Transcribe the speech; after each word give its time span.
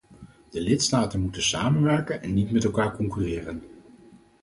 De 0.49 0.61
lidstaten 0.61 1.19
moeten 1.21 1.43
samenwerken 1.43 2.21
en 2.21 2.33
niet 2.33 2.51
met 2.51 2.63
elkaar 2.63 2.95
concurreren. 2.95 3.63